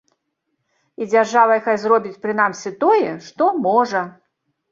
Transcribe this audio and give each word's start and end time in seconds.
І 1.03 1.07
дзяржава, 1.11 1.57
хай 1.67 1.77
зробіць 1.83 2.17
прынамсі 2.25 2.73
тое, 2.85 3.11
што 3.27 3.51
можа. 3.69 4.01